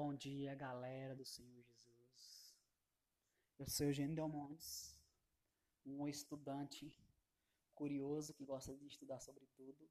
[0.00, 2.56] Bom dia, galera do Senhor Jesus.
[3.58, 4.96] Eu sou Eugênio Delmontes,
[5.84, 6.94] um estudante
[7.74, 9.90] curioso que gosta de estudar sobre tudo.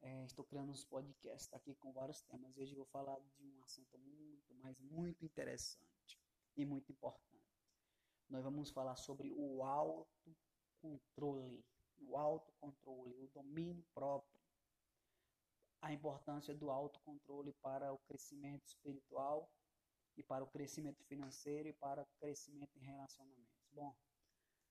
[0.00, 2.56] É, estou criando uns podcasts aqui com vários temas.
[2.56, 6.20] Hoje eu vou falar de um assunto muito, mas muito interessante
[6.56, 7.58] e muito importante.
[8.30, 11.64] Nós vamos falar sobre o autocontrole,
[11.98, 14.40] o autocontrole, o domínio próprio
[15.82, 19.52] a importância do autocontrole para o crescimento espiritual
[20.16, 23.66] e para o crescimento financeiro e para o crescimento em relacionamentos.
[23.72, 23.94] Bom,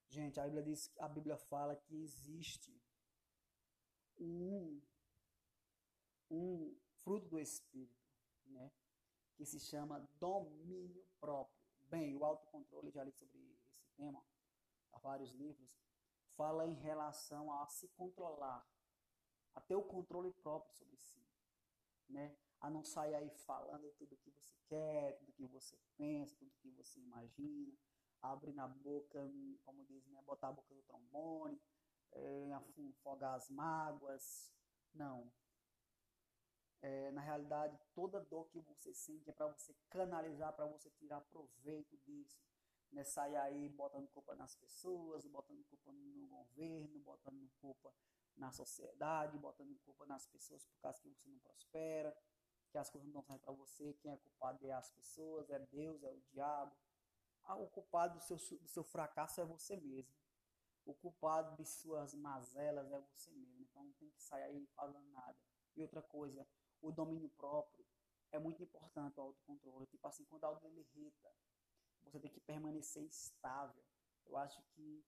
[0.07, 2.81] gente, a Bíblia diz, a Bíblia fala que existe
[4.17, 4.81] um
[6.29, 8.07] um fruto do espírito,
[8.45, 8.71] né,
[9.35, 11.61] que se chama domínio próprio.
[11.89, 14.23] Bem, o autocontrole já li sobre esse tema
[14.93, 15.77] há vários livros,
[16.37, 18.65] fala em relação a se controlar
[19.53, 21.21] a ter o controle próprio sobre si,
[22.09, 22.35] né?
[22.59, 26.69] A não sair aí falando tudo que você quer, tudo que você pensa, tudo que
[26.71, 27.73] você imagina,
[28.21, 29.19] abrir na boca,
[29.63, 30.21] como diz, né?
[30.21, 31.59] Botar a boca no trombone,
[32.11, 34.51] é, afogar as mágoas.
[34.93, 35.31] Não.
[36.81, 41.21] É, na realidade, toda dor que você sente é para você canalizar, para você tirar
[41.21, 42.39] proveito disso.
[42.91, 43.03] Né?
[43.03, 47.93] Sair aí botando culpa nas pessoas, botando culpa no governo, botando culpa
[48.37, 52.15] na sociedade, botando culpa nas pessoas por causa que você não prospera,
[52.71, 56.01] que as coisas não saem para você, quem é culpado é as pessoas, é Deus,
[56.03, 56.75] é o diabo.
[57.43, 60.15] Ah, o culpado do seu, do seu fracasso é você mesmo.
[60.85, 63.61] O culpado de suas mazelas é você mesmo.
[63.61, 65.37] Então não tem que sair aí falando nada.
[65.75, 66.47] E outra coisa,
[66.81, 67.85] o domínio próprio
[68.31, 69.85] é muito importante, o autocontrole.
[69.87, 71.29] Tipo assim, quando alguém lhe irrita,
[72.03, 73.83] você tem que permanecer estável.
[74.25, 75.03] Eu acho que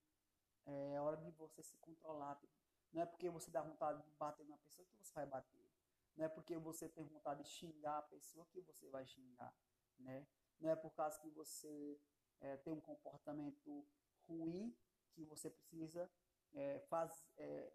[0.66, 2.36] é hora de você se controlar.
[2.36, 2.54] Tipo,
[2.94, 5.68] não é porque você dá vontade de bater na pessoa que você vai bater.
[6.16, 9.54] Não é porque você tem vontade de xingar a pessoa que você vai xingar.
[10.00, 10.28] Né?
[10.60, 12.00] Não é por causa que você
[12.40, 13.86] é, tem um comportamento
[14.28, 14.76] ruim
[15.12, 16.10] que você precisa
[16.54, 17.72] é, faz, é,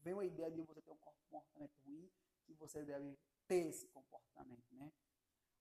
[0.00, 2.10] ver uma ideia de você ter um comportamento ruim
[2.44, 4.92] que você deve ter esse comportamento, né?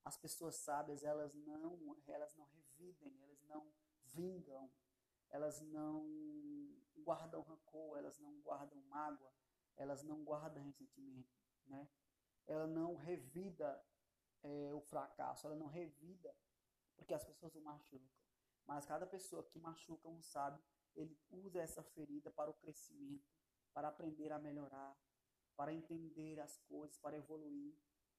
[0.05, 3.73] As pessoas sábias, elas não, elas não revidem, elas não
[4.05, 4.71] vingam,
[5.29, 6.05] elas não
[6.97, 9.31] guardam rancor, elas não guardam mágoa,
[9.75, 11.33] elas não guardam ressentimento,
[11.65, 11.87] né?
[12.45, 13.83] Ela não revida
[14.43, 16.35] é, o fracasso, ela não revida
[16.95, 18.09] porque as pessoas o machucam.
[18.65, 20.61] Mas cada pessoa que machuca um sábio,
[20.95, 23.25] ele usa essa ferida para o crescimento,
[23.73, 24.97] para aprender a melhorar,
[25.55, 27.77] para entender as coisas, para evoluir.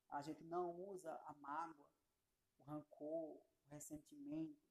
[0.08, 1.86] A gente não usa a mágoa,
[2.58, 4.67] o rancor, o ressentimento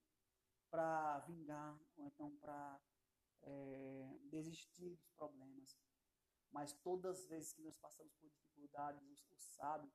[0.69, 2.81] para vingar ou então para
[3.41, 5.78] é, desistir dos problemas.
[6.51, 9.91] Mas todas as vezes que nós passamos por dificuldades, o, o sábio,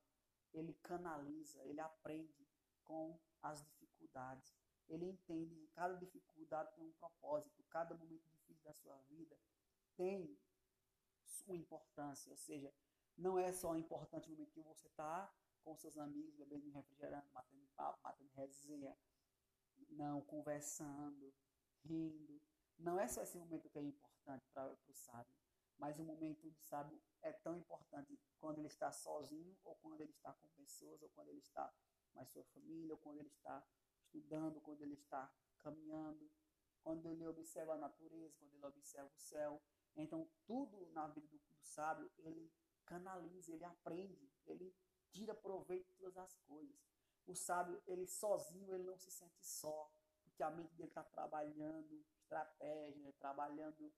[0.53, 2.47] ele canaliza, ele aprende
[2.85, 4.55] com as dificuldades.
[4.89, 9.39] Ele entende que cada dificuldade tem um propósito, cada momento difícil da sua vida
[9.97, 10.39] tem
[11.25, 12.31] sua importância.
[12.31, 12.73] Ou seja,
[13.17, 15.33] não é só importante o momento que você está
[15.63, 18.97] com seus amigos, bebendo refrigerante, batendo papo, batendo resenha,
[19.91, 21.33] não, conversando,
[21.85, 22.41] rindo.
[22.79, 25.35] Não é só esse momento que é importante para o sábio,
[25.79, 30.11] mas o momento do sábio é tão importante quando ele está sozinho, ou quando ele
[30.11, 31.73] está com pessoas, ou quando ele está
[32.13, 33.65] com a sua família, ou quando ele está
[33.97, 36.31] estudando, quando ele está caminhando,
[36.83, 39.63] quando ele observa a natureza, quando ele observa o céu.
[39.97, 42.53] Então, tudo na vida do, do sábio, ele
[42.85, 44.75] canaliza, ele aprende, ele
[45.11, 46.92] tira proveito de todas as coisas.
[47.27, 49.91] O sábio, ele sozinho, ele não se sente só,
[50.25, 53.93] porque a mente dele está trabalhando estratégia, trabalhando,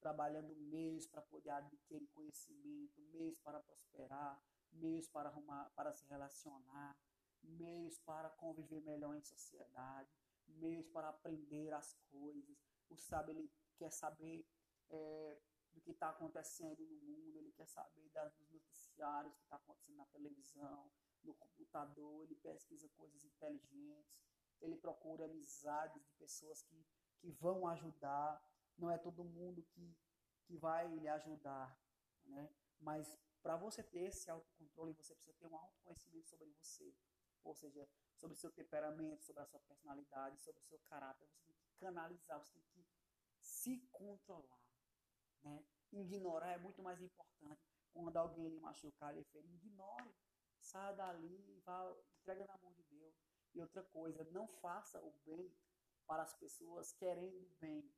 [0.00, 4.42] trabalhando meios para poder adquirir conhecimento, meios para prosperar,
[4.72, 6.96] meios para arrumar, para se relacionar,
[7.42, 10.08] meios para conviver melhor em sociedade,
[10.46, 12.56] meios para aprender as coisas.
[12.88, 14.46] O sábio ele quer saber
[14.90, 15.38] é,
[15.72, 19.96] do que está acontecendo no mundo, ele quer saber das, dos noticiários que está acontecendo
[19.96, 20.90] na televisão,
[21.24, 24.18] no computador, ele pesquisa coisas inteligentes,
[24.60, 26.86] ele procura amizades de pessoas que,
[27.18, 28.42] que vão ajudar.
[28.76, 29.96] Não é todo mundo que,
[30.44, 31.76] que vai lhe ajudar,
[32.24, 32.50] né?
[32.80, 36.94] Mas para você ter esse autocontrole, você precisa ter um autoconhecimento sobre você.
[37.44, 41.26] Ou seja, sobre seu temperamento, sobre a sua personalidade, sobre o seu caráter.
[41.26, 42.86] Você tem que canalizar, você tem que
[43.40, 44.60] se controlar.
[45.42, 45.64] Né?
[45.92, 47.62] Ignorar é muito mais importante.
[47.92, 50.14] Quando alguém lhe machucar, lhe ferir, ignore
[50.68, 53.14] saia dali, vá, entrega na mão de Deus.
[53.54, 55.52] E outra coisa, não faça o bem
[56.06, 57.90] para as pessoas querendo o bem.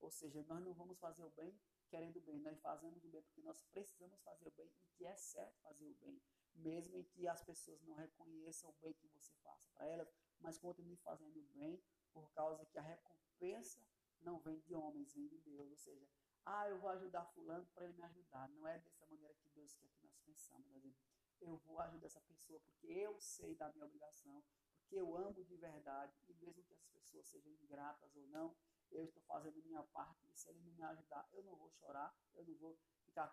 [0.00, 3.22] Ou seja, nós não vamos fazer o bem querendo o bem, nós fazemos o bem
[3.22, 6.20] porque nós precisamos fazer o bem e que é certo fazer o bem.
[6.54, 10.58] mesmo em que as pessoas não reconheçam o bem que você faça para elas, mas
[10.58, 11.80] continue fazendo bem,
[12.12, 13.80] por causa que a recompensa
[14.20, 15.70] não vem de homens, vem de Deus.
[15.70, 16.06] Ou seja,
[16.44, 18.48] ah, eu vou ajudar fulano para ele me ajudar.
[18.48, 20.66] Não é dessa maneira que Deus quer que nós pensamos.
[20.68, 20.92] Né?
[21.40, 24.42] Eu vou ajudar essa pessoa porque eu sei da minha obrigação,
[24.80, 28.56] porque eu amo de verdade, e mesmo que as pessoas sejam ingratas ou não,
[28.90, 32.16] eu estou fazendo minha parte, e se ele não me ajudar, eu não vou chorar,
[32.34, 33.28] eu não vou ficar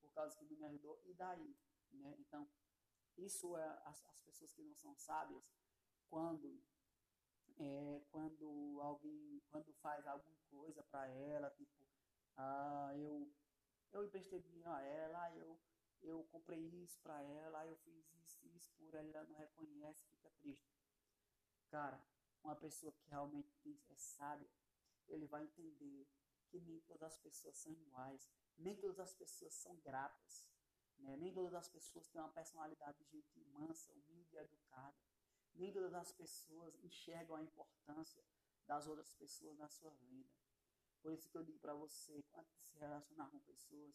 [0.00, 1.56] por causa que não me ajudou, e daí?
[1.92, 2.16] Né?
[2.18, 2.48] Então,
[3.16, 5.44] isso é as, as pessoas que não são sábias,
[6.08, 6.62] quando
[7.58, 11.86] é, quando alguém quando faz alguma coisa para ela, tipo,
[12.36, 13.30] ah, eu
[13.92, 15.58] eu emprestei dinheiro a ela, eu
[16.02, 20.30] eu comprei isso para ela, eu fiz isso, isso por ela, ela não reconhece, fica
[20.40, 20.76] triste.
[21.68, 22.02] Cara,
[22.42, 24.50] uma pessoa que realmente é sábia,
[25.08, 26.06] ele vai entender
[26.48, 28.28] que nem todas as pessoas são iguais,
[28.58, 30.46] nem todas as pessoas são gratas,
[30.98, 31.16] né?
[31.16, 34.96] nem todas as pessoas têm uma personalidade de gente mansa, humilde e educada,
[35.54, 38.24] nem todas as pessoas enxergam a importância
[38.66, 40.30] das outras pessoas na sua vida.
[41.00, 43.94] Por isso que eu digo para você, quando se relacionar com pessoas,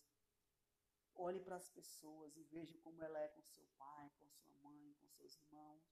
[1.17, 4.93] olhe para as pessoas e veja como ela é com seu pai, com sua mãe,
[4.99, 5.83] com seus irmãos,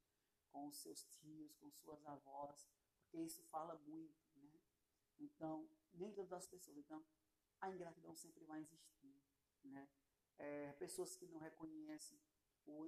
[0.52, 2.68] com seus tios, com suas avós,
[3.00, 4.52] porque isso fala muito, né?
[5.20, 6.78] Então, nem todas as pessoas.
[6.78, 7.06] Então,
[7.60, 9.22] a ingratidão sempre vai existir,
[9.64, 9.90] né?
[10.38, 12.20] É, pessoas que não reconhecem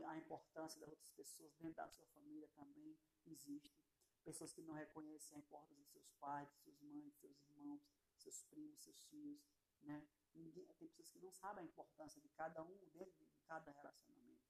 [0.05, 3.77] a importância das outras pessoas dentro da sua família também existe.
[4.23, 7.81] Pessoas que não reconhecem a importância de seus pais, de suas mães, de seus irmãos,
[8.17, 9.39] seus primos, seus tios,
[9.83, 10.05] né?
[10.37, 14.47] Ninguém, tem pessoas que não sabem a importância de cada um dentro de cada relacionamento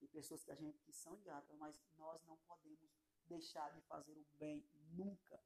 [0.00, 2.90] e pessoas que a gente que são ingratas, mas nós não podemos
[3.26, 5.40] deixar de fazer o bem nunca.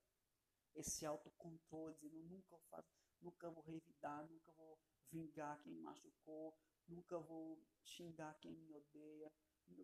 [0.75, 2.89] Esse autocontrole, dizendo nunca vou fazer,
[3.21, 4.79] nunca vou revidar, nunca vou
[5.11, 6.57] vingar quem me machucou,
[6.87, 9.33] nunca vou xingar quem me odeia,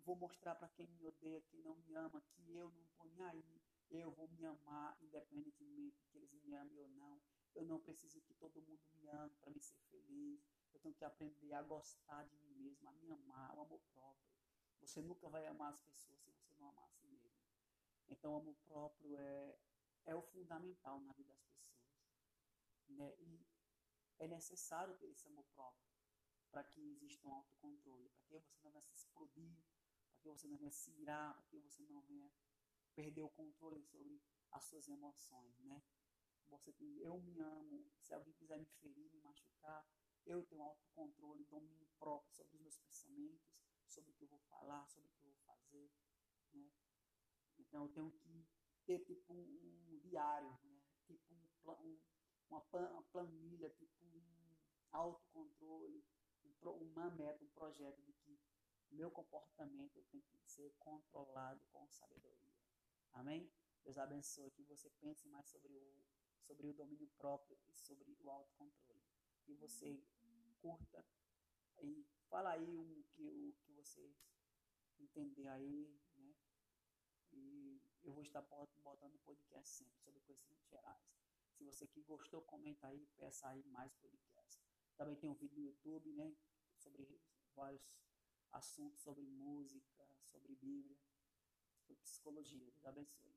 [0.04, 3.60] vou mostrar para quem me odeia, quem não me ama, que eu não nem aí,
[3.90, 7.20] eu vou me amar independentemente que eles me amem ou não.
[7.54, 10.44] Eu não preciso que todo mundo me ame para me ser feliz.
[10.72, 14.34] Eu tenho que aprender a gostar de mim mesmo, a me amar, o amor próprio.
[14.80, 17.30] Você nunca vai amar as pessoas se você não amar a si mesmo.
[18.08, 19.58] Então, o amor próprio é,
[20.06, 21.84] é o fundamental na vida das pessoas.
[22.88, 23.14] Né?
[23.18, 23.46] E
[24.18, 25.84] é necessário ter esse amor próprio
[26.50, 29.56] para que exista um autocontrole, para que você não venha se explodir,
[30.08, 32.30] para que você não venha se irar, para que você não venha
[32.94, 34.22] perder o controle sobre
[34.52, 35.82] as suas emoções, né?
[36.58, 39.86] Você tem, eu me amo, se alguém quiser me ferir, me machucar,
[40.24, 43.52] eu tenho autocontrole, domínio próprio sobre os meus pensamentos,
[43.86, 45.90] sobre o que eu vou falar, sobre o que eu vou fazer,
[46.52, 46.70] né?
[47.58, 48.46] Então eu tenho que
[48.86, 50.80] ter tipo um, diário, né?
[51.06, 52.00] Tipo um, um,
[52.48, 54.56] uma, planilha, tipo um
[54.92, 56.04] autocontrole,
[56.44, 58.38] um, uma meta, um projeto de que
[58.90, 62.54] meu comportamento tem que ser controlado com sabedoria.
[63.12, 63.50] Amém?
[63.82, 66.04] Deus abençoe que você pense mais sobre o,
[66.46, 69.02] sobre o domínio próprio e sobre o autocontrole.
[69.42, 70.02] Que você
[70.60, 71.04] curta
[71.82, 74.14] e fala aí um, que, o, que você
[74.98, 76.34] entender aí, né?
[77.32, 78.42] E eu vou estar
[78.82, 81.02] botando podcast sempre sobre conhecimentos gerais.
[81.52, 84.62] Se você que gostou, comenta aí, peça aí mais podcast.
[84.96, 86.34] Também tem um vídeo no YouTube, né?
[86.78, 87.20] Sobre
[87.54, 87.82] vários
[88.54, 90.96] assuntos sobre música, sobre Bíblia,
[91.82, 92.70] sobre psicologia.
[92.70, 93.33] Deus abençoe.